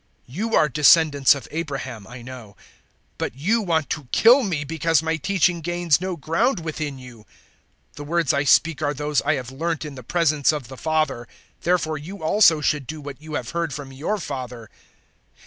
[0.27, 2.57] 008:037 You are descendants of Abraham, I know;
[3.19, 7.17] but you want to kill me, because my teaching gains no ground within you.
[7.19, 7.25] 008:038
[7.97, 11.27] The words I speak are those I have learnt in the presence of the Father.
[11.61, 14.71] Therefore you also should do what you have heard from your father."